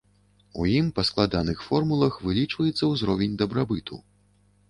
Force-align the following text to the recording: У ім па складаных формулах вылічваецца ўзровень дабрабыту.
У 0.61 0.63
ім 0.69 0.87
па 0.99 1.03
складаных 1.09 1.59
формулах 1.67 2.17
вылічваецца 2.27 2.83
ўзровень 2.93 3.37
дабрабыту. 3.43 4.01